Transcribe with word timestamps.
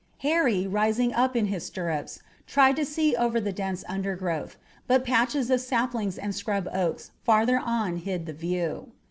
Harry, 0.25 0.65
rising 0.65 1.13
up 1.13 1.35
in 1.35 1.45
his 1.45 1.63
stirrups, 1.67 2.23
tried 2.47 2.75
to 2.75 2.83
see 2.83 3.15
over 3.15 3.39
the 3.39 3.51
dense 3.51 3.83
undergrowth, 3.87 4.57
but 4.87 5.05
patches 5.05 5.51
of 5.51 5.61
saplings 5.61 6.17
and 6.17 6.33
scrub 6.33 6.67
oaks 6.73 7.11
farther 7.23 7.59
on 7.59 7.97
hid 7.97 8.25
the 8.25 8.33
view. 8.33 8.93